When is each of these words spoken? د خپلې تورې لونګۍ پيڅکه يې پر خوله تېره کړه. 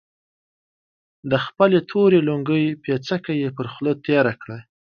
د 1.31 1.33
خپلې 1.45 1.79
تورې 1.89 2.19
لونګۍ 2.27 2.65
پيڅکه 2.83 3.33
يې 3.41 3.49
پر 3.57 3.65
خوله 3.73 3.93
تېره 4.05 4.33
کړه. 4.41 4.57